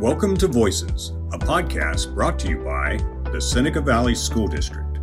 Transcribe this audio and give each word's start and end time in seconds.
Welcome 0.00 0.36
to 0.36 0.46
Voices, 0.46 1.08
a 1.32 1.38
podcast 1.40 2.14
brought 2.14 2.38
to 2.38 2.48
you 2.48 2.58
by 2.58 2.98
the 3.32 3.40
Seneca 3.40 3.80
Valley 3.80 4.14
School 4.14 4.46
District. 4.46 4.94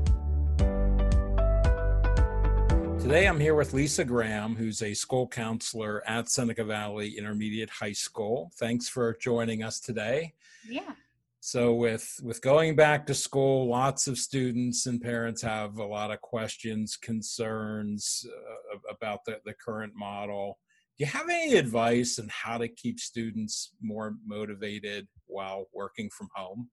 Today 3.01 3.27
I'm 3.27 3.37
here 3.37 3.55
with 3.55 3.73
Lisa 3.73 4.05
Graham, 4.05 4.55
who's 4.55 4.81
a 4.81 4.93
school 4.93 5.27
counselor 5.27 6.01
at 6.07 6.29
Seneca 6.29 6.63
Valley 6.63 7.17
Intermediate 7.17 7.69
High 7.69 7.91
School. 7.91 8.53
Thanks 8.55 8.87
for 8.87 9.17
joining 9.19 9.63
us 9.63 9.81
today. 9.81 10.33
Yeah. 10.65 10.93
So 11.41 11.73
with 11.73 12.17
with 12.23 12.41
going 12.41 12.77
back 12.77 13.05
to 13.07 13.13
school, 13.13 13.67
lots 13.67 14.07
of 14.07 14.17
students 14.17 14.85
and 14.85 15.01
parents 15.01 15.41
have 15.41 15.77
a 15.77 15.85
lot 15.85 16.11
of 16.11 16.21
questions, 16.21 16.95
concerns 16.95 18.25
uh, 18.73 18.77
about 18.89 19.25
the, 19.25 19.41
the 19.43 19.55
current 19.55 19.91
model. 19.93 20.57
Do 20.97 21.03
you 21.03 21.11
have 21.11 21.27
any 21.29 21.55
advice 21.55 22.19
on 22.19 22.29
how 22.31 22.57
to 22.57 22.69
keep 22.69 23.01
students 23.01 23.73
more 23.81 24.15
motivated 24.25 25.07
while 25.27 25.67
working 25.73 26.09
from 26.09 26.29
home? 26.33 26.69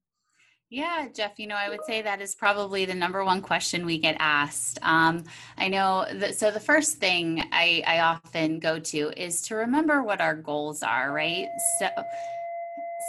Yeah, 0.71 1.09
Jeff, 1.13 1.39
you 1.39 1.49
know, 1.49 1.57
I 1.57 1.69
would 1.69 1.85
say 1.87 2.01
that 2.03 2.23
is 2.23 2.35
probably 2.35 2.85
the 2.85 2.95
number 2.95 3.25
one 3.25 3.43
question 3.43 3.85
we 3.85 3.99
get 3.99 4.17
asked. 4.19 4.79
Um, 4.81 5.25
I 5.59 5.69
know 5.69 6.07
that, 6.15 6.37
so 6.37 6.51
the 6.51 6.61
first 6.61 6.97
thing 6.99 7.45
I, 7.53 7.83
I 7.87 7.99
often 7.99 8.59
go 8.59 8.79
to 8.79 9.13
is 9.23 9.43
to 9.49 9.57
remember 9.57 10.03
what 10.03 10.21
our 10.21 10.35
goals 10.35 10.83
are, 10.83 11.13
right? 11.13 11.49
So, 11.79 11.89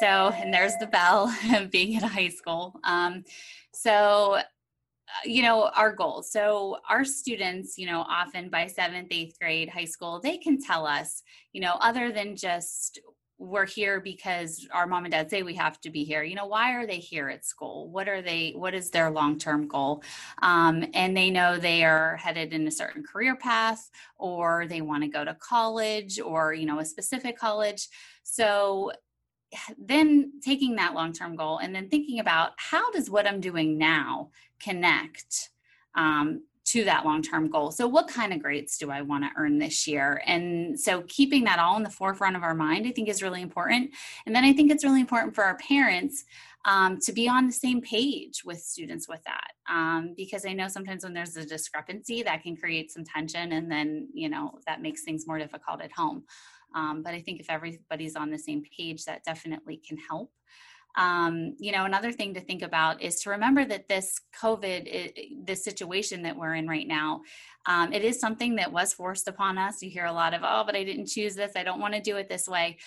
so, 0.01 0.33
and 0.35 0.53
there's 0.53 0.75
the 0.77 0.87
bell 0.87 1.33
being 1.71 1.95
at 1.95 2.03
high 2.03 2.29
school. 2.29 2.73
Um, 2.83 3.23
so, 3.71 4.39
you 5.25 5.41
know 5.41 5.69
our 5.75 5.93
goals 5.93 6.31
so 6.31 6.77
our 6.89 7.03
students 7.03 7.77
you 7.77 7.85
know 7.85 8.05
often 8.09 8.49
by 8.49 8.67
seventh 8.67 9.07
eighth 9.11 9.37
grade 9.39 9.69
high 9.69 9.85
school 9.85 10.19
they 10.21 10.37
can 10.37 10.61
tell 10.61 10.85
us 10.85 11.21
you 11.51 11.61
know 11.61 11.75
other 11.81 12.11
than 12.11 12.35
just 12.35 12.99
we're 13.39 13.65
here 13.65 13.99
because 13.99 14.65
our 14.71 14.87
mom 14.87 15.03
and 15.03 15.11
dad 15.11 15.29
say 15.29 15.43
we 15.43 15.55
have 15.55 15.79
to 15.81 15.89
be 15.89 16.03
here 16.03 16.23
you 16.23 16.35
know 16.35 16.45
why 16.45 16.73
are 16.73 16.87
they 16.87 16.99
here 16.99 17.29
at 17.29 17.45
school? 17.45 17.89
What 17.89 18.07
are 18.07 18.21
they 18.21 18.51
what 18.55 18.73
is 18.73 18.89
their 18.89 19.11
long-term 19.11 19.67
goal? 19.67 20.03
Um, 20.41 20.85
and 20.93 21.15
they 21.15 21.29
know 21.29 21.57
they 21.57 21.83
are 21.83 22.15
headed 22.17 22.53
in 22.53 22.67
a 22.67 22.71
certain 22.71 23.03
career 23.03 23.35
path 23.35 23.89
or 24.17 24.65
they 24.67 24.81
want 24.81 25.03
to 25.03 25.09
go 25.09 25.25
to 25.25 25.35
college 25.35 26.19
or 26.19 26.53
you 26.53 26.65
know 26.65 26.79
a 26.79 26.85
specific 26.85 27.37
college. 27.37 27.87
So 28.23 28.91
then 29.77 30.33
taking 30.41 30.75
that 30.75 30.93
long-term 30.93 31.35
goal 31.35 31.59
and 31.59 31.73
then 31.73 31.89
thinking 31.89 32.19
about 32.19 32.51
how 32.57 32.91
does 32.91 33.09
what 33.09 33.27
i'm 33.27 33.39
doing 33.39 33.77
now 33.77 34.29
connect 34.59 35.49
um, 35.95 36.41
to 36.65 36.85
that 36.85 37.05
long-term 37.05 37.49
goal? 37.49 37.71
So 37.71 37.87
what 37.87 38.07
kind 38.07 38.33
of 38.33 38.41
grades 38.41 38.77
do 38.77 38.89
i 38.89 39.01
want 39.01 39.23
to 39.23 39.29
earn 39.37 39.57
this 39.57 39.87
year? 39.87 40.21
And 40.25 40.79
so 40.79 41.03
keeping 41.07 41.43
that 41.43 41.59
all 41.59 41.77
in 41.77 41.83
the 41.83 41.89
forefront 41.89 42.35
of 42.35 42.43
our 42.43 42.55
mind 42.55 42.87
i 42.87 42.91
think 42.91 43.09
is 43.09 43.21
really 43.21 43.41
important. 43.41 43.91
And 44.25 44.35
then 44.35 44.43
i 44.43 44.53
think 44.53 44.71
it's 44.71 44.83
really 44.83 45.01
important 45.01 45.35
for 45.35 45.43
our 45.43 45.57
parents 45.57 46.25
um, 46.65 46.97
to 47.01 47.11
be 47.11 47.27
on 47.27 47.47
the 47.47 47.53
same 47.53 47.81
page 47.81 48.43
with 48.45 48.59
students 48.59 49.07
with 49.09 49.21
that 49.25 49.51
um, 49.69 50.13
because 50.15 50.45
i 50.45 50.53
know 50.53 50.67
sometimes 50.67 51.03
when 51.03 51.13
there's 51.13 51.35
a 51.35 51.45
discrepancy 51.45 52.23
that 52.23 52.41
can 52.41 52.55
create 52.55 52.91
some 52.91 53.03
tension 53.03 53.51
and 53.51 53.69
then 53.69 54.07
you 54.13 54.29
know 54.29 54.59
that 54.65 54.81
makes 54.81 55.03
things 55.03 55.27
more 55.27 55.37
difficult 55.37 55.81
at 55.81 55.91
home 55.91 56.23
um, 56.73 57.03
but 57.03 57.13
I 57.13 57.21
think 57.21 57.39
if 57.39 57.49
everybody's 57.49 58.15
on 58.15 58.29
the 58.29 58.37
same 58.39 58.63
page, 58.77 59.05
that 59.05 59.23
definitely 59.23 59.77
can 59.77 59.97
help. 59.97 60.31
Um, 60.95 61.55
you 61.57 61.71
know, 61.71 61.85
another 61.85 62.11
thing 62.11 62.35
to 62.35 62.39
think 62.39 62.61
about 62.61 63.01
is 63.01 63.19
to 63.21 63.31
remember 63.31 63.65
that 63.65 63.87
this 63.87 64.19
COVID, 64.39 64.85
it, 64.85 65.45
this 65.45 65.63
situation 65.63 66.21
that 66.23 66.35
we're 66.35 66.53
in 66.53 66.67
right 66.67 66.87
now, 66.87 67.21
um, 67.65 67.91
it 67.91 68.03
is 68.03 68.19
something 68.19 68.55
that 68.57 68.71
was 68.71 68.93
forced 68.93 69.27
upon 69.27 69.57
us. 69.57 69.81
You 69.81 69.89
hear 69.89 70.05
a 70.05 70.13
lot 70.13 70.33
of, 70.33 70.41
oh, 70.43 70.63
but 70.65 70.75
I 70.75 70.83
didn't 70.83 71.07
choose 71.07 71.35
this. 71.35 71.53
I 71.55 71.63
don't 71.63 71.79
want 71.79 71.95
to 71.95 72.01
do 72.01 72.17
it 72.17 72.29
this 72.29 72.47
way. 72.47 72.77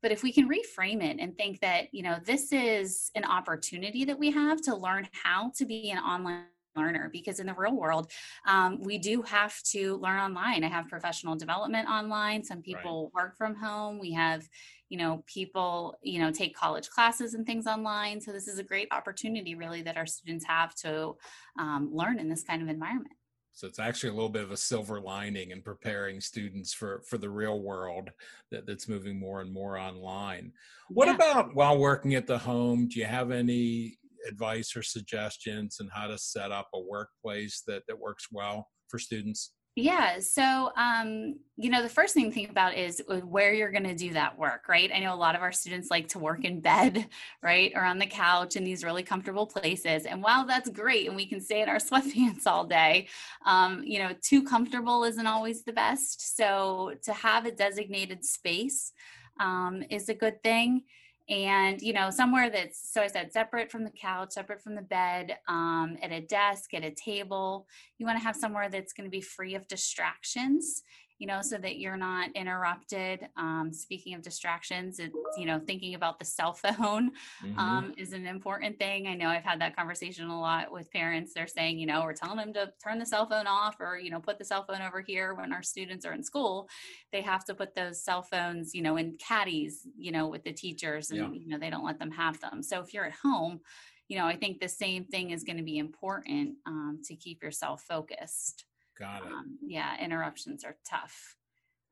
But 0.00 0.12
if 0.12 0.22
we 0.22 0.32
can 0.32 0.48
reframe 0.48 1.02
it 1.02 1.18
and 1.20 1.36
think 1.36 1.60
that, 1.60 1.92
you 1.92 2.02
know, 2.02 2.16
this 2.24 2.52
is 2.52 3.10
an 3.14 3.24
opportunity 3.24 4.04
that 4.06 4.18
we 4.18 4.30
have 4.32 4.60
to 4.62 4.74
learn 4.74 5.08
how 5.12 5.52
to 5.56 5.64
be 5.64 5.90
an 5.90 5.98
online 5.98 6.44
learner 6.76 7.10
because 7.12 7.40
in 7.40 7.46
the 7.46 7.54
real 7.54 7.76
world 7.76 8.10
um, 8.46 8.80
we 8.80 8.98
do 8.98 9.22
have 9.22 9.60
to 9.62 9.96
learn 9.96 10.18
online. 10.18 10.64
I 10.64 10.68
have 10.68 10.88
professional 10.88 11.36
development 11.36 11.88
online. 11.88 12.42
Some 12.44 12.62
people 12.62 13.10
right. 13.14 13.22
work 13.22 13.36
from 13.36 13.54
home. 13.54 13.98
We 13.98 14.12
have 14.12 14.48
you 14.88 14.98
know 14.98 15.24
people 15.26 15.96
you 16.02 16.18
know 16.18 16.30
take 16.30 16.54
college 16.54 16.88
classes 16.90 17.34
and 17.34 17.46
things 17.46 17.66
online. 17.66 18.20
So 18.20 18.32
this 18.32 18.48
is 18.48 18.58
a 18.58 18.64
great 18.64 18.88
opportunity 18.90 19.54
really 19.54 19.82
that 19.82 19.96
our 19.96 20.06
students 20.06 20.44
have 20.46 20.74
to 20.76 21.16
um, 21.58 21.90
learn 21.92 22.18
in 22.18 22.28
this 22.28 22.42
kind 22.42 22.62
of 22.62 22.68
environment. 22.68 23.14
So 23.54 23.66
it's 23.66 23.78
actually 23.78 24.10
a 24.10 24.14
little 24.14 24.30
bit 24.30 24.42
of 24.42 24.50
a 24.50 24.56
silver 24.56 25.00
lining 25.00 25.50
in 25.50 25.60
preparing 25.60 26.20
students 26.20 26.72
for 26.72 27.02
for 27.06 27.18
the 27.18 27.28
real 27.28 27.60
world 27.60 28.10
that, 28.50 28.66
that's 28.66 28.88
moving 28.88 29.18
more 29.18 29.40
and 29.40 29.52
more 29.52 29.78
online. 29.78 30.52
What 30.88 31.08
yeah. 31.08 31.14
about 31.14 31.54
while 31.54 31.78
working 31.78 32.14
at 32.14 32.26
the 32.26 32.38
home? 32.38 32.88
Do 32.88 32.98
you 32.98 33.06
have 33.06 33.30
any 33.30 33.98
advice 34.28 34.76
or 34.76 34.82
suggestions 34.82 35.78
and 35.80 35.90
how 35.92 36.06
to 36.06 36.18
set 36.18 36.52
up 36.52 36.68
a 36.74 36.80
workplace 36.80 37.62
that, 37.66 37.82
that 37.88 37.98
works 37.98 38.28
well 38.30 38.68
for 38.88 38.98
students? 38.98 39.52
Yeah. 39.74 40.18
So, 40.20 40.70
um, 40.76 41.36
you 41.56 41.70
know, 41.70 41.82
the 41.82 41.88
first 41.88 42.12
thing 42.12 42.26
to 42.26 42.30
think 42.30 42.50
about 42.50 42.76
is 42.76 43.02
uh, 43.08 43.20
where 43.20 43.54
you're 43.54 43.70
going 43.70 43.84
to 43.84 43.94
do 43.94 44.12
that 44.12 44.38
work, 44.38 44.68
right? 44.68 44.90
I 44.94 44.98
know 44.98 45.14
a 45.14 45.16
lot 45.16 45.34
of 45.34 45.40
our 45.40 45.50
students 45.50 45.90
like 45.90 46.08
to 46.08 46.18
work 46.18 46.44
in 46.44 46.60
bed, 46.60 47.06
right? 47.42 47.72
Or 47.74 47.82
on 47.82 47.98
the 47.98 48.06
couch 48.06 48.56
in 48.56 48.64
these 48.64 48.84
really 48.84 49.02
comfortable 49.02 49.46
places. 49.46 50.04
And 50.04 50.22
while 50.22 50.46
that's 50.46 50.68
great 50.68 51.06
and 51.06 51.16
we 51.16 51.24
can 51.24 51.40
stay 51.40 51.62
in 51.62 51.70
our 51.70 51.76
sweatpants 51.78 52.46
all 52.46 52.66
day, 52.66 53.08
um, 53.46 53.82
you 53.82 53.98
know, 53.98 54.10
too 54.20 54.42
comfortable 54.42 55.04
isn't 55.04 55.26
always 55.26 55.64
the 55.64 55.72
best. 55.72 56.36
So, 56.36 56.92
to 57.04 57.12
have 57.14 57.46
a 57.46 57.52
designated 57.52 58.26
space 58.26 58.92
um, 59.40 59.82
is 59.88 60.10
a 60.10 60.14
good 60.14 60.42
thing 60.42 60.82
and 61.28 61.80
you 61.80 61.92
know 61.92 62.10
somewhere 62.10 62.50
that's 62.50 62.92
so 62.92 63.00
i 63.00 63.06
said 63.06 63.32
separate 63.32 63.70
from 63.70 63.84
the 63.84 63.90
couch 63.90 64.32
separate 64.32 64.60
from 64.60 64.74
the 64.74 64.82
bed 64.82 65.36
um, 65.48 65.96
at 66.02 66.10
a 66.10 66.20
desk 66.20 66.74
at 66.74 66.84
a 66.84 66.90
table. 66.90 67.66
You 67.98 68.06
want 68.06 68.18
to 68.18 68.24
have 68.24 68.36
somewhere 68.36 68.68
that's 68.68 68.92
going 68.92 69.06
to 69.06 69.10
be 69.10 69.20
free 69.20 69.54
of 69.54 69.68
distractions 69.68 70.82
you 71.22 71.28
know, 71.28 71.40
so 71.40 71.56
that 71.56 71.78
you're 71.78 71.96
not 71.96 72.30
interrupted. 72.34 73.28
Um, 73.36 73.70
speaking 73.72 74.14
of 74.14 74.22
distractions, 74.22 74.98
it's, 74.98 75.14
you 75.36 75.46
know, 75.46 75.60
thinking 75.60 75.94
about 75.94 76.18
the 76.18 76.24
cell 76.24 76.52
phone 76.52 77.12
mm-hmm. 77.44 77.56
um, 77.56 77.94
is 77.96 78.12
an 78.12 78.26
important 78.26 78.76
thing. 78.76 79.06
I 79.06 79.14
know 79.14 79.28
I've 79.28 79.44
had 79.44 79.60
that 79.60 79.76
conversation 79.76 80.28
a 80.28 80.40
lot 80.40 80.72
with 80.72 80.90
parents. 80.90 81.32
They're 81.32 81.46
saying, 81.46 81.78
you 81.78 81.86
know, 81.86 82.02
we're 82.02 82.12
telling 82.12 82.38
them 82.38 82.52
to 82.54 82.72
turn 82.82 82.98
the 82.98 83.06
cell 83.06 83.24
phone 83.26 83.46
off 83.46 83.76
or, 83.78 83.96
you 83.96 84.10
know, 84.10 84.18
put 84.18 84.36
the 84.36 84.44
cell 84.44 84.64
phone 84.64 84.82
over 84.82 85.00
here 85.00 85.32
when 85.34 85.52
our 85.52 85.62
students 85.62 86.04
are 86.04 86.12
in 86.12 86.24
school. 86.24 86.68
They 87.12 87.20
have 87.20 87.44
to 87.44 87.54
put 87.54 87.76
those 87.76 88.02
cell 88.02 88.22
phones, 88.22 88.74
you 88.74 88.82
know, 88.82 88.96
in 88.96 89.16
caddies, 89.24 89.86
you 89.96 90.10
know, 90.10 90.26
with 90.26 90.42
the 90.42 90.52
teachers 90.52 91.12
and, 91.12 91.36
yeah. 91.36 91.40
you 91.40 91.48
know, 91.48 91.58
they 91.58 91.70
don't 91.70 91.86
let 91.86 92.00
them 92.00 92.10
have 92.10 92.40
them. 92.40 92.64
So 92.64 92.80
if 92.80 92.92
you're 92.92 93.06
at 93.06 93.12
home, 93.12 93.60
you 94.08 94.18
know, 94.18 94.26
I 94.26 94.34
think 94.34 94.58
the 94.58 94.68
same 94.68 95.04
thing 95.04 95.30
is 95.30 95.44
going 95.44 95.58
to 95.58 95.62
be 95.62 95.78
important 95.78 96.56
um, 96.66 97.00
to 97.04 97.14
keep 97.14 97.44
yourself 97.44 97.84
focused. 97.88 98.64
Got 98.98 99.26
it. 99.26 99.32
Um, 99.32 99.58
yeah, 99.64 99.96
interruptions 100.00 100.64
are 100.64 100.76
tough. 100.88 101.36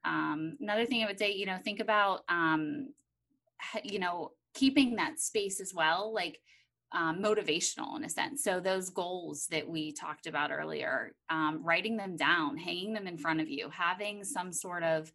Um, 0.05 0.57
another 0.61 0.87
thing 0.87 1.03
I 1.03 1.07
would 1.07 1.19
say, 1.19 1.33
you 1.33 1.47
know, 1.47 1.59
think 1.63 1.81
about, 1.81 2.21
um, 2.29 2.89
you 3.85 3.99
know, 3.99 4.33
keeping 4.55 4.97
that 4.97 5.21
space 5.21 5.61
as 5.61 5.75
well, 5.75 6.13
like 6.15 6.41
um, 6.93 7.23
motivational 7.23 7.97
in 7.97 8.05
a 8.05 8.09
sense. 8.09 8.43
So 8.43 8.61
those 8.61 8.91
goals 8.91 9.47
that 9.51 9.69
we 9.69 9.93
talked 9.93 10.27
about 10.27 10.51
earlier, 10.51 11.15
um, 11.29 11.61
writing 11.63 11.97
them 11.97 12.17
down, 12.17 12.57
hanging 12.57 12.93
them 12.93 13.07
in 13.07 13.17
front 13.17 13.41
of 13.41 13.49
you, 13.49 13.71
having 13.71 14.25
some 14.25 14.53
sort 14.53 14.83
of 14.83 15.13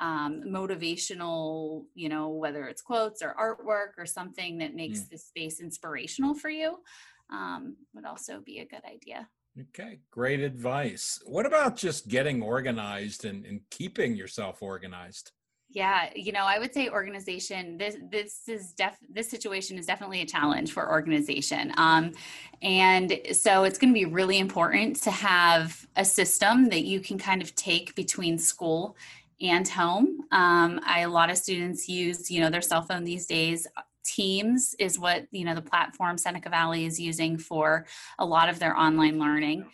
um, 0.00 0.42
motivational, 0.46 1.84
you 1.94 2.08
know, 2.08 2.28
whether 2.28 2.66
it's 2.66 2.82
quotes 2.82 3.20
or 3.20 3.34
artwork 3.38 4.00
or 4.00 4.06
something 4.06 4.58
that 4.58 4.74
makes 4.74 5.00
mm. 5.00 5.10
the 5.10 5.18
space 5.18 5.60
inspirational 5.60 6.34
for 6.34 6.48
you, 6.48 6.78
um, 7.30 7.76
would 7.94 8.04
also 8.04 8.40
be 8.40 8.60
a 8.60 8.66
good 8.66 8.84
idea. 8.90 9.28
Okay, 9.60 9.98
great 10.10 10.40
advice. 10.40 11.20
What 11.26 11.46
about 11.46 11.76
just 11.76 12.08
getting 12.08 12.42
organized 12.42 13.24
and, 13.24 13.44
and 13.44 13.60
keeping 13.70 14.14
yourself 14.14 14.62
organized? 14.62 15.32
Yeah, 15.70 16.10
you 16.14 16.32
know, 16.32 16.44
I 16.44 16.58
would 16.58 16.72
say 16.72 16.88
organization. 16.88 17.76
This 17.76 17.96
this 18.10 18.42
is 18.46 18.72
def 18.72 18.96
this 19.10 19.28
situation 19.28 19.76
is 19.76 19.84
definitely 19.84 20.22
a 20.22 20.26
challenge 20.26 20.72
for 20.72 20.88
organization, 20.88 21.72
um, 21.76 22.12
and 22.62 23.20
so 23.32 23.64
it's 23.64 23.78
going 23.78 23.92
to 23.92 23.98
be 23.98 24.06
really 24.06 24.38
important 24.38 24.96
to 25.02 25.10
have 25.10 25.86
a 25.96 26.06
system 26.06 26.70
that 26.70 26.84
you 26.84 27.00
can 27.00 27.18
kind 27.18 27.42
of 27.42 27.54
take 27.54 27.94
between 27.94 28.38
school 28.38 28.96
and 29.42 29.68
home. 29.68 30.20
Um, 30.32 30.80
I, 30.86 31.00
a 31.00 31.08
lot 31.08 31.30
of 31.30 31.36
students 31.36 31.88
use, 31.88 32.30
you 32.30 32.40
know, 32.40 32.50
their 32.50 32.62
cell 32.62 32.82
phone 32.82 33.04
these 33.04 33.26
days 33.26 33.66
Teams 34.08 34.74
is 34.78 34.98
what 34.98 35.26
you 35.30 35.44
know 35.44 35.54
the 35.54 35.62
platform 35.62 36.16
Seneca 36.16 36.48
Valley 36.48 36.86
is 36.86 36.98
using 36.98 37.36
for 37.36 37.86
a 38.18 38.24
lot 38.24 38.48
of 38.48 38.58
their 38.58 38.76
online 38.76 39.18
learning. 39.18 39.66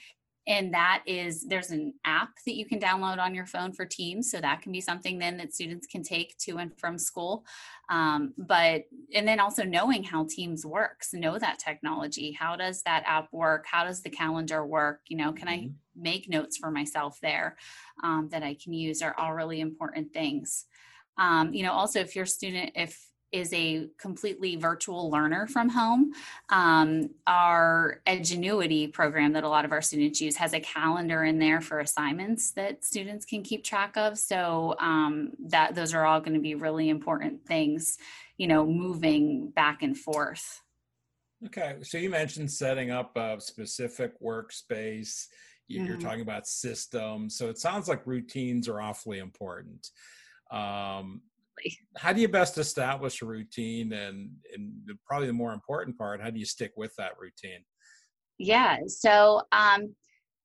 And 0.46 0.74
that 0.74 1.02
is 1.06 1.46
there's 1.48 1.70
an 1.70 1.94
app 2.04 2.28
that 2.44 2.56
you 2.56 2.66
can 2.66 2.78
download 2.78 3.18
on 3.18 3.34
your 3.34 3.46
phone 3.46 3.72
for 3.72 3.86
Teams, 3.86 4.30
so 4.30 4.40
that 4.40 4.60
can 4.60 4.72
be 4.72 4.80
something 4.80 5.18
then 5.18 5.36
that 5.38 5.54
students 5.54 5.86
can 5.86 6.02
take 6.02 6.36
to 6.38 6.58
and 6.58 6.76
from 6.78 6.98
school. 6.98 7.46
Um, 7.88 8.34
but 8.36 8.84
and 9.14 9.26
then 9.26 9.38
also 9.38 9.62
knowing 9.62 10.02
how 10.02 10.26
Teams 10.28 10.66
works, 10.66 11.14
know 11.14 11.38
that 11.38 11.60
technology. 11.60 12.32
How 12.32 12.56
does 12.56 12.82
that 12.82 13.04
app 13.06 13.32
work? 13.32 13.66
How 13.70 13.84
does 13.84 14.02
the 14.02 14.10
calendar 14.10 14.66
work? 14.66 15.00
You 15.08 15.16
know, 15.16 15.32
can 15.32 15.46
mm-hmm. 15.46 15.68
I 15.68 15.70
make 15.96 16.28
notes 16.28 16.56
for 16.56 16.70
myself 16.70 17.18
there 17.22 17.56
um, 18.02 18.28
that 18.32 18.42
I 18.42 18.54
can 18.62 18.72
use? 18.72 19.00
Are 19.00 19.14
all 19.16 19.32
really 19.32 19.60
important 19.60 20.12
things. 20.12 20.66
Um, 21.16 21.54
you 21.54 21.62
know, 21.62 21.72
also 21.72 22.00
if 22.00 22.16
your 22.16 22.26
student 22.26 22.72
if 22.74 23.00
is 23.34 23.52
a 23.52 23.88
completely 23.98 24.54
virtual 24.54 25.10
learner 25.10 25.48
from 25.48 25.68
home. 25.68 26.12
Um, 26.50 27.10
our 27.26 28.00
Edgenuity 28.06 28.92
program 28.92 29.32
that 29.32 29.42
a 29.42 29.48
lot 29.48 29.64
of 29.64 29.72
our 29.72 29.82
students 29.82 30.20
use 30.20 30.36
has 30.36 30.54
a 30.54 30.60
calendar 30.60 31.24
in 31.24 31.40
there 31.40 31.60
for 31.60 31.80
assignments 31.80 32.52
that 32.52 32.84
students 32.84 33.24
can 33.26 33.42
keep 33.42 33.64
track 33.64 33.96
of. 33.96 34.16
So 34.18 34.76
um, 34.78 35.32
that 35.48 35.74
those 35.74 35.92
are 35.94 36.06
all 36.06 36.20
going 36.20 36.34
to 36.34 36.40
be 36.40 36.54
really 36.54 36.88
important 36.88 37.44
things, 37.44 37.98
you 38.38 38.46
know, 38.46 38.64
moving 38.64 39.50
back 39.50 39.82
and 39.82 39.98
forth. 39.98 40.62
Okay, 41.46 41.78
so 41.82 41.98
you 41.98 42.10
mentioned 42.10 42.50
setting 42.50 42.92
up 42.92 43.16
a 43.16 43.40
specific 43.40 44.12
workspace. 44.22 45.26
You're 45.66 45.96
Mhm. 45.96 46.00
talking 46.00 46.20
about 46.20 46.46
systems, 46.46 47.36
so 47.36 47.48
it 47.48 47.58
sounds 47.58 47.88
like 47.88 48.06
routines 48.06 48.68
are 48.68 48.80
awfully 48.80 49.18
important. 49.18 49.90
Um, 50.50 51.22
how 51.96 52.12
do 52.12 52.20
you 52.20 52.28
best 52.28 52.58
establish 52.58 53.22
a 53.22 53.26
routine, 53.26 53.92
and 53.92 54.30
and 54.54 54.72
the, 54.86 54.94
probably 55.06 55.26
the 55.26 55.32
more 55.32 55.52
important 55.52 55.96
part, 55.96 56.20
how 56.20 56.30
do 56.30 56.38
you 56.38 56.46
stick 56.46 56.72
with 56.76 56.94
that 56.96 57.12
routine? 57.18 57.64
Yeah. 58.38 58.78
So 58.86 59.42
um, 59.52 59.94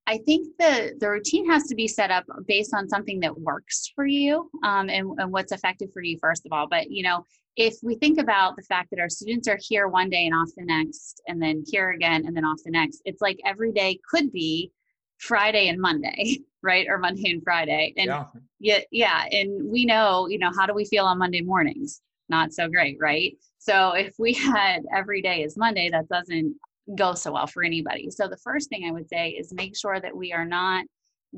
I 0.07 0.17
think 0.25 0.47
the 0.57 0.95
the 0.99 1.09
routine 1.09 1.49
has 1.49 1.63
to 1.63 1.75
be 1.75 1.87
set 1.87 2.11
up 2.11 2.25
based 2.47 2.73
on 2.73 2.89
something 2.89 3.19
that 3.21 3.39
works 3.39 3.91
for 3.95 4.05
you 4.05 4.49
um, 4.63 4.89
and, 4.89 5.07
and 5.19 5.31
what's 5.31 5.51
effective 5.51 5.89
for 5.93 6.01
you 6.01 6.17
first 6.19 6.45
of 6.45 6.51
all. 6.51 6.67
But 6.67 6.89
you 6.89 7.03
know, 7.03 7.23
if 7.55 7.75
we 7.83 7.95
think 7.95 8.19
about 8.19 8.55
the 8.55 8.63
fact 8.63 8.89
that 8.91 8.99
our 8.99 9.09
students 9.09 9.47
are 9.47 9.59
here 9.61 9.87
one 9.87 10.09
day 10.09 10.25
and 10.25 10.33
off 10.33 10.49
the 10.55 10.65
next, 10.65 11.21
and 11.27 11.41
then 11.41 11.63
here 11.67 11.91
again 11.91 12.25
and 12.25 12.35
then 12.35 12.45
off 12.45 12.59
the 12.63 12.71
next, 12.71 13.01
it's 13.05 13.21
like 13.21 13.39
every 13.45 13.71
day 13.71 13.99
could 14.09 14.31
be 14.31 14.71
Friday 15.19 15.67
and 15.67 15.79
Monday, 15.79 16.39
right? 16.63 16.87
Or 16.89 16.97
Monday 16.97 17.31
and 17.31 17.43
Friday. 17.43 17.93
And 17.97 18.07
yeah, 18.07 18.25
yeah, 18.59 18.79
yeah. 18.91 19.25
And 19.31 19.69
we 19.69 19.85
know, 19.85 20.27
you 20.27 20.39
know, 20.39 20.51
how 20.57 20.65
do 20.65 20.73
we 20.73 20.85
feel 20.85 21.05
on 21.05 21.19
Monday 21.19 21.41
mornings? 21.41 22.01
Not 22.29 22.53
so 22.53 22.67
great, 22.67 22.97
right? 22.99 23.37
So 23.59 23.91
if 23.93 24.15
we 24.17 24.33
had 24.33 24.83
every 24.93 25.21
day 25.21 25.43
is 25.43 25.57
Monday, 25.57 25.89
that 25.89 26.09
doesn't 26.09 26.55
go 26.95 27.13
so 27.13 27.33
well 27.33 27.47
for 27.47 27.63
anybody. 27.63 28.09
So 28.09 28.27
the 28.27 28.37
first 28.37 28.69
thing 28.69 28.85
I 28.85 28.91
would 28.91 29.07
say 29.07 29.29
is 29.29 29.53
make 29.53 29.77
sure 29.77 29.99
that 29.99 30.15
we 30.15 30.33
are 30.33 30.45
not 30.45 30.85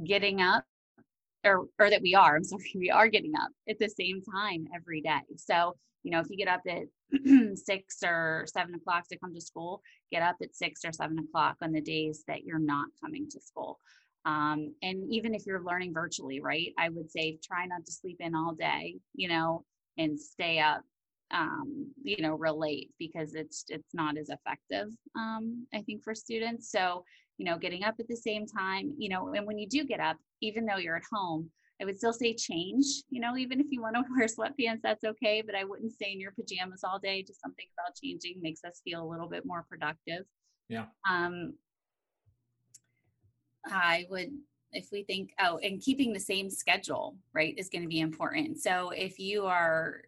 getting 0.06 0.42
up 0.42 0.64
or 1.44 1.66
or 1.80 1.90
that 1.90 2.02
we 2.02 2.16
are, 2.16 2.36
I'm 2.36 2.44
sorry, 2.46 2.72
we 2.76 2.90
are 2.90 3.08
getting 3.08 3.34
up 3.36 3.50
at 3.70 3.80
the 3.80 3.90
same 3.90 4.22
time 4.22 4.68
every 4.76 5.02
day. 5.02 5.22
So, 5.38 5.76
you 6.04 6.12
know, 6.12 6.20
if 6.20 6.28
you 6.30 6.38
get 6.38 6.48
up 6.48 6.62
at 6.68 7.58
six 7.58 7.98
or 8.04 8.46
seven 8.48 8.76
o'clock 8.76 9.08
to 9.10 9.18
come 9.18 9.34
to 9.34 9.42
school, 9.42 9.82
get 10.12 10.22
up 10.22 10.38
at 10.42 10.56
six 10.56 10.82
or 10.86 10.92
seven 10.92 11.20
o'clock 11.20 11.58
on 11.62 11.72
the 11.72 11.82
days 11.82 12.24
that 12.28 12.44
you're 12.44 12.60
not 12.60 12.88
coming 13.04 13.30
to 13.30 13.40
school. 13.40 13.80
Um, 14.26 14.76
and 14.84 15.12
even 15.12 15.34
if 15.34 15.46
you're 15.46 15.64
learning 15.64 15.94
virtually, 15.94 16.42
right, 16.42 16.74
I 16.78 16.90
would 16.90 17.10
say 17.10 17.40
try 17.44 17.66
not 17.66 17.86
to 17.86 17.92
sleep 17.92 18.18
in 18.20 18.36
all 18.36 18.54
day, 18.54 18.98
you 19.16 19.28
know, 19.28 19.66
and 19.98 20.20
stay 20.20 20.60
up, 20.60 20.84
um, 21.32 21.92
you 22.04 22.22
know, 22.22 22.36
real 22.36 22.60
late 22.60 22.92
because 23.00 23.34
it's 23.34 23.66
it's 23.70 23.94
not 23.94 24.18
as 24.18 24.30
effective, 24.30 24.90
um, 25.16 25.66
I 25.74 25.82
think, 25.82 26.04
for 26.04 26.14
students. 26.14 26.70
So, 26.72 27.04
you 27.38 27.46
know, 27.46 27.58
getting 27.58 27.84
up 27.84 27.96
at 28.00 28.08
the 28.08 28.16
same 28.16 28.46
time, 28.46 28.94
you 28.98 29.10
know, 29.10 29.34
and 29.34 29.48
when 29.48 29.58
you 29.58 29.68
do 29.68 29.86
get 29.86 30.00
up, 30.00 30.18
even 30.42 30.66
though 30.66 30.78
you're 30.78 30.98
at 30.98 31.04
home, 31.12 31.50
I 31.82 31.86
would 31.86 31.98
still 31.98 32.14
say 32.14 32.34
change, 32.36 32.86
you 33.10 33.20
know, 33.20 33.36
even 33.36 33.60
if 33.60 33.68
you 33.72 33.82
want 33.82 33.96
to 33.96 34.04
wear 34.16 34.28
sweatpants, 34.28 34.82
that's 34.84 35.04
okay. 35.04 35.42
But 35.46 35.56
I 35.56 35.64
wouldn't 35.64 35.94
stay 35.94 36.12
in 36.12 36.20
your 36.20 36.32
pajamas 36.32 36.84
all 36.84 37.00
day. 37.00 37.24
Just 37.24 37.42
something 37.42 37.66
about 37.78 37.96
changing 38.02 38.42
makes 38.42 38.64
us 38.64 38.82
feel 38.84 39.04
a 39.04 39.10
little 39.10 39.28
bit 39.28 39.46
more 39.46 39.66
productive. 39.68 40.26
Yeah. 40.70 40.86
Um, 41.10 41.56
I 43.66 44.06
would, 44.10 44.32
if 44.72 44.90
we 44.92 45.04
think, 45.04 45.32
oh, 45.40 45.58
and 45.58 45.82
keeping 45.82 46.14
the 46.14 46.20
same 46.20 46.50
schedule, 46.50 47.18
right, 47.34 47.56
is 47.58 47.70
going 47.70 47.84
to 47.84 47.88
be 47.88 48.00
important. 48.00 48.60
So 48.60 48.92
if 48.92 49.20
you 49.20 49.46
are 49.46 50.04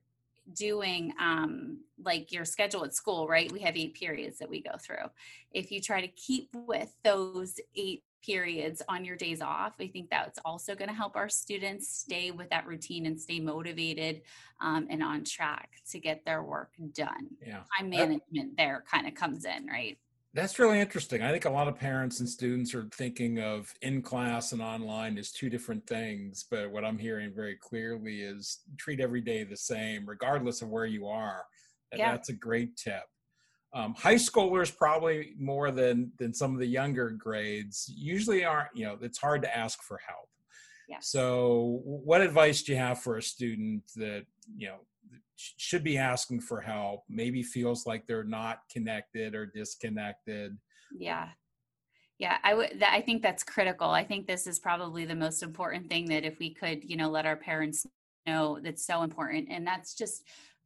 doing 0.56 1.14
um, 1.20 1.80
like 2.04 2.31
your 2.31 2.46
schedule 2.46 2.84
at 2.86 2.94
school, 2.94 3.28
right, 3.28 3.52
we 3.52 3.60
have 3.62 3.78
eight 3.78 3.94
periods 3.94 4.38
that 4.40 4.50
we 4.50 4.62
go 4.62 4.75
through. 4.80 5.10
If 5.52 5.72
you 5.72 5.81
try 5.81 6.02
to 6.02 6.08
keep 6.08 6.50
with 6.54 6.94
those 7.04 7.60
eight 7.75 8.04
periods 8.24 8.81
on 8.90 9.06
your 9.06 9.16
days 9.16 9.42
off, 9.42 9.75
I 9.80 9.88
think 9.88 10.10
that's 10.10 10.40
also 10.46 10.75
going 10.75 10.90
to 10.90 10.96
help 10.96 11.16
our 11.16 11.30
students 11.30 11.90
stay 11.90 12.31
with 12.31 12.50
that 12.50 12.66
routine 12.66 13.06
and 13.06 13.20
stay 13.20 13.40
motivated 13.40 14.22
um, 14.62 14.88
and 14.90 15.04
on 15.04 15.24
track 15.24 15.72
to 15.92 16.00
get 16.00 16.25
their 16.25 16.44
work 16.44 16.72
done. 16.94 17.28
yeah. 17.46 17.64
Time 17.78 17.90
That- 17.90 18.10
management 18.10 18.58
there 18.58 18.84
kind 18.90 19.08
of 19.08 19.14
comes 19.14 19.46
in, 19.46 19.68
right? 19.68 19.98
That's 20.36 20.58
really 20.58 20.80
interesting. 20.80 21.22
I 21.22 21.31
think 21.31 21.46
a 21.46 21.50
lot 21.52 21.68
of 21.68 21.78
parents 21.78 22.20
and 22.20 22.28
students 22.28 22.74
are 22.74 22.90
thinking 22.92 23.40
of 23.40 23.72
in 23.84 24.02
class 24.02 24.52
and 24.52 24.64
online 24.64 25.20
as 25.20 25.31
two 25.31 25.48
different 25.48 25.86
things, 25.86 26.46
but 26.50 26.72
what 26.72 26.84
I'm 26.84 26.98
hearing 26.98 27.31
very 27.36 27.56
clearly 27.56 28.22
is 28.22 28.62
treat 28.78 29.00
every 29.00 29.22
day 29.22 29.44
the 29.44 29.56
same, 29.56 30.08
regardless 30.10 30.64
of 30.64 30.70
where 30.70 30.88
you 30.88 31.06
are. 31.08 31.44
And 31.92 32.00
Yeah. 32.00 32.12
That's 32.14 32.30
a 32.30 32.34
great 32.34 32.75
tip. 32.78 33.04
Um, 33.75 33.96
high 33.96 34.16
schoolers 34.16 34.75
probably 34.75 35.34
more 35.40 35.72
than 35.72 36.12
than 36.20 36.34
some 36.34 36.54
of 36.54 36.60
the 36.60 36.68
younger 36.68 37.10
grades 37.10 37.92
usually 37.96 38.46
aren't. 38.46 38.75
You 38.75 38.86
know, 38.86 38.98
it's 39.02 39.18
hard 39.18 39.42
to 39.42 39.58
ask 39.58 39.81
for 39.81 40.00
help. 40.08 40.30
Yeah. 40.88 40.98
So, 41.02 41.81
what 41.84 42.22
advice 42.22 42.62
do 42.62 42.74
you 42.74 42.78
have 42.78 43.02
for 43.02 43.18
a 43.18 43.22
student 43.22 43.84
that 43.96 44.25
you 44.56 44.68
know 44.68 44.78
should 45.36 45.84
be 45.84 45.98
asking 45.98 46.42
for 46.42 46.62
help? 46.62 47.04
Maybe 47.10 47.42
feels 47.42 47.88
like 47.88 48.06
they're 48.06 48.24
not 48.24 48.60
connected 48.72 49.34
or 49.34 49.48
disconnected. 49.48 50.58
Yeah. 50.96 51.30
Yeah, 52.20 52.38
I 52.44 52.54
would 52.54 52.80
that, 52.80 52.94
I 52.94 53.02
think 53.02 53.24
that's 53.24 53.44
critical. 53.44 53.90
I 53.90 54.04
think 54.04 54.28
this 54.28 54.46
is 54.46 54.60
probably 54.60 55.04
the 55.04 55.16
most 55.16 55.42
important 55.42 55.90
thing 55.90 56.06
that 56.10 56.24
if 56.24 56.38
we 56.40 56.54
could, 56.54 56.84
you 56.84 56.96
know, 56.96 57.10
let 57.10 57.25
our 57.25 57.36
parents 57.36 57.86
know 58.28 58.60
that's 58.64 58.86
so 58.86 59.04
important 59.04 59.48
and 59.50 59.66
that's 59.66 59.96
just 59.96 60.24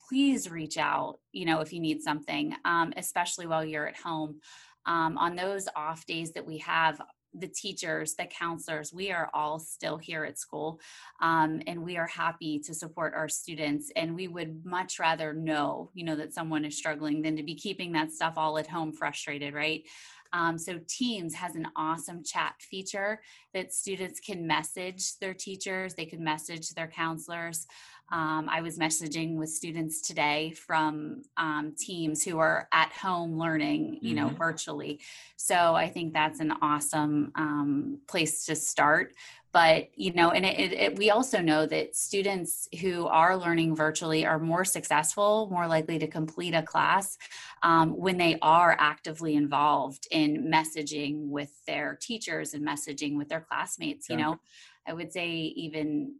please 0.07 0.49
reach 0.49 0.77
out, 0.77 1.19
you 1.31 1.45
know, 1.45 1.59
if 1.59 1.73
you 1.73 1.79
need 1.79 2.01
something, 2.01 2.55
um, 2.65 2.93
especially 2.97 3.47
while 3.47 3.65
you're 3.65 3.87
at 3.87 3.97
home. 3.97 4.39
Um, 4.85 5.17
on 5.17 5.35
those 5.35 5.67
off 5.75 6.05
days 6.05 6.31
that 6.31 6.45
we 6.45 6.59
have, 6.59 7.01
the 7.33 7.47
teachers, 7.47 8.15
the 8.15 8.25
counselors, 8.25 8.93
we 8.93 9.11
are 9.11 9.29
all 9.33 9.59
still 9.59 9.97
here 9.97 10.23
at 10.23 10.39
school 10.39 10.79
um, 11.21 11.61
and 11.67 11.83
we 11.83 11.97
are 11.97 12.07
happy 12.07 12.59
to 12.59 12.73
support 12.73 13.13
our 13.15 13.29
students. 13.29 13.91
And 13.95 14.15
we 14.15 14.27
would 14.27 14.65
much 14.65 14.99
rather 14.99 15.33
know, 15.33 15.91
you 15.93 16.03
know, 16.05 16.15
that 16.15 16.33
someone 16.33 16.65
is 16.65 16.77
struggling 16.77 17.21
than 17.21 17.35
to 17.35 17.43
be 17.43 17.55
keeping 17.55 17.91
that 17.93 18.11
stuff 18.11 18.33
all 18.37 18.57
at 18.57 18.67
home 18.67 18.91
frustrated, 18.93 19.53
right? 19.53 19.83
Um, 20.33 20.57
so 20.57 20.79
Teams 20.87 21.33
has 21.35 21.55
an 21.55 21.67
awesome 21.75 22.23
chat 22.23 22.55
feature 22.59 23.21
that 23.53 23.73
students 23.73 24.19
can 24.19 24.45
message 24.45 25.17
their 25.19 25.33
teachers, 25.33 25.93
they 25.95 26.05
can 26.05 26.23
message 26.23 26.69
their 26.71 26.87
counselors. 26.87 27.67
Um, 28.09 28.47
I 28.49 28.61
was 28.61 28.77
messaging 28.77 29.35
with 29.35 29.49
students 29.49 29.99
today 30.01 30.51
from 30.51 31.23
um, 31.35 31.75
teams 31.77 32.23
who 32.23 32.39
are 32.39 32.69
at 32.71 32.93
home 32.93 33.37
learning, 33.37 33.99
you 34.01 34.15
know, 34.15 34.29
Mhm. 34.29 34.37
virtually. 34.37 35.01
So 35.35 35.75
I 35.75 35.89
think 35.89 36.13
that's 36.13 36.39
an 36.39 36.53
awesome 36.61 37.31
um, 37.35 37.99
place 38.07 38.45
to 38.45 38.55
start. 38.55 39.13
But 39.57 39.89
you 39.95 40.13
know, 40.13 40.29
and 40.29 40.45
it, 40.45 40.59
it, 40.59 40.73
it, 40.73 40.95
we 40.99 41.09
also 41.09 41.41
know 41.41 41.65
that 41.65 41.95
students 41.95 42.69
who 42.79 43.07
are 43.07 43.35
learning 43.35 43.75
virtually 43.75 44.23
are 44.23 44.37
more 44.37 44.63
successful, 44.63 45.49
more 45.51 45.65
likely 45.65 45.97
to 45.97 46.05
complete 46.05 46.53
a 46.53 46.61
class 46.61 47.17
um, 47.63 47.97
when 47.97 48.17
they 48.19 48.37
are 48.43 48.77
actively 48.79 49.33
involved 49.33 50.07
in 50.11 50.51
messaging 50.53 51.29
with 51.29 51.65
their 51.65 51.97
teachers 51.99 52.53
and 52.53 52.63
messaging 52.63 53.17
with 53.17 53.29
their 53.29 53.41
classmates. 53.41 54.07
You 54.09 54.17
Yeah. 54.17 54.25
know, 54.25 54.39
I 54.87 54.93
would 54.93 55.11
say 55.11 55.27
even 55.27 56.17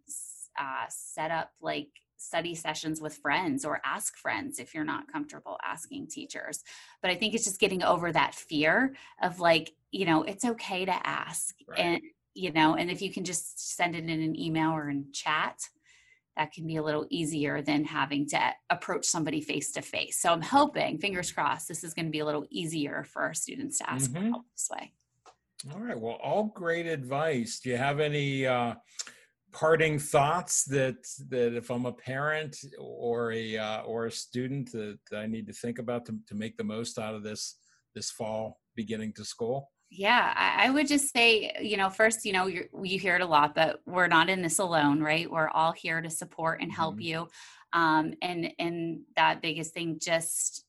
uh, 0.60 0.86
set 0.90 1.30
up 1.30 1.52
like 1.62 1.90
study 2.18 2.56
sessions 2.56 3.00
with 3.00 3.14
friends 3.18 3.64
or 3.64 3.80
ask 3.86 4.18
friends 4.18 4.58
if 4.58 4.74
you're 4.74 4.84
not 4.84 5.12
comfortable 5.12 5.60
asking 5.64 6.08
teachers. 6.08 6.64
But 7.04 7.12
I 7.12 7.16
think 7.16 7.36
it's 7.36 7.46
just 7.46 7.60
getting 7.60 7.84
over 7.84 8.12
that 8.12 8.34
fear 8.34 8.96
of 9.22 9.40
like, 9.40 9.76
you 9.92 10.08
know, 10.08 10.24
it's 10.24 10.44
okay 10.44 10.86
to 10.86 11.08
ask. 11.08 11.54
Right. 11.68 11.80
And, 11.82 12.02
you 12.38 12.52
know, 12.52 12.76
and 12.76 12.92
if 12.92 13.02
you 13.02 13.12
can 13.12 13.24
just 13.24 13.76
send 13.76 13.96
it 13.96 14.04
in 14.04 14.10
an 14.10 14.40
email 14.40 14.72
or 14.72 14.90
in 14.90 15.12
chat, 15.12 15.60
that 16.36 16.52
can 16.54 16.68
be 16.68 16.76
a 16.76 16.84
little 16.84 17.08
easier 17.10 17.64
than 17.64 17.84
having 17.84 18.28
to 18.30 18.40
approach 18.70 19.06
somebody 19.06 19.42
face 19.42 19.72
to 19.72 19.82
face. 19.82 20.20
So 20.22 20.32
I'm 20.32 20.42
hoping, 20.42 21.00
fingers 21.00 21.32
crossed, 21.32 21.68
this 21.68 21.84
is 21.84 21.96
going 21.96 22.06
to 22.06 22.12
be 22.12 22.20
a 22.20 22.26
little 22.26 22.46
easier 22.52 23.04
for 23.04 23.24
our 23.24 23.34
students 23.34 23.80
to 23.80 23.90
ask 23.90 24.12
for 24.12 24.20
Mhm. 24.20 24.30
help 24.30 24.46
this 24.54 24.70
way. 24.72 24.94
All 25.74 25.80
right. 25.80 26.00
Well, 26.00 26.20
all 26.22 26.46
great 26.46 26.86
advice. 26.86 27.60
Do 27.60 27.70
you 27.70 27.78
have 27.78 28.00
any 28.00 28.46
uh, 28.46 28.76
parting 29.52 29.98
thoughts 29.98 30.66
that 30.66 30.98
that 31.30 31.56
if 31.56 31.72
I'm 31.72 31.88
a 31.88 31.94
parent 31.94 32.56
or 32.78 33.32
a 33.32 33.58
uh, 33.58 33.82
or 33.82 34.06
a 34.06 34.12
student 34.12 34.72
that 34.74 35.00
I 35.12 35.26
need 35.26 35.48
to 35.48 35.54
think 35.54 35.80
about 35.80 36.06
to, 36.06 36.20
to 36.28 36.36
make 36.36 36.58
the 36.58 36.64
most 36.64 37.00
out 37.00 37.16
of 37.16 37.24
this 37.24 37.56
this 37.96 38.12
fall 38.12 38.60
beginning 38.76 39.14
to 39.14 39.26
school? 39.26 39.72
Yeah, 39.90 40.34
I, 40.36 40.68
I 40.68 40.70
would 40.70 40.88
just 40.88 41.14
say, 41.14 41.56
you 41.62 41.78
know, 41.78 41.90
first, 41.90 42.26
you 42.26 42.34
know, 42.34 42.48
you're, 42.48 42.66
you 42.84 43.00
hear 43.00 43.16
it 43.16 43.22
a 43.22 43.26
lot, 43.26 43.56
but 43.56 43.80
we're 43.86 44.08
not 44.08 44.30
in 44.30 44.42
this 44.42 44.60
alone, 44.60 45.02
right? 45.02 45.32
We're 45.32 45.50
all 45.50 45.72
here 45.72 46.02
to 46.02 46.10
support 46.10 46.62
and 46.62 46.72
help 46.72 46.98
Mhm. 46.98 47.04
you. 47.04 47.28
Um, 47.74 48.14
and 48.22 48.54
and 48.60 49.02
that 49.16 49.42
biggest 49.42 49.74
thing, 49.74 50.00
just 50.00 50.66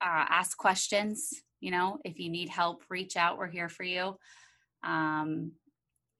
uh, 0.00 0.26
ask 0.28 0.56
questions. 0.56 1.32
You 1.60 1.72
know, 1.72 1.98
if 2.04 2.20
you 2.20 2.28
need 2.28 2.48
help, 2.48 2.84
reach 2.88 3.16
out. 3.16 3.38
We're 3.38 3.48
here 3.48 3.68
for 3.68 3.82
you. 3.82 4.16
Um, 4.84 5.52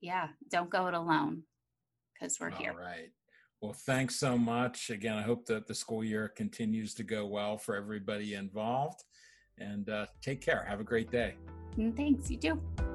yeah, 0.01 0.29
don't 0.49 0.69
go 0.69 0.87
it 0.87 0.93
alone 0.93 1.43
because 2.13 2.37
we're 2.39 2.49
here. 2.49 2.73
Right. 2.73 3.11
Well, 3.61 3.73
thanks 3.73 4.15
so 4.17 4.37
much. 4.37 4.89
Again, 4.89 5.17
I 5.17 5.21
hope 5.21 5.45
that 5.47 5.67
the 5.67 5.75
school 5.75 6.03
year 6.03 6.29
continues 6.29 6.93
to 6.95 7.03
go 7.03 7.25
well 7.25 7.57
for 7.57 7.75
everybody 7.75 8.33
involved. 8.35 9.03
And 9.57 9.89
uh, 9.89 10.05
take 10.21 10.41
care. 10.41 10.63
Have 10.67 10.79
a 10.79 10.85
great 10.85 11.11
day. 11.11 11.35
And 11.79 11.95
thanks, 11.95 12.29
you 12.29 12.37
too. 12.37 12.88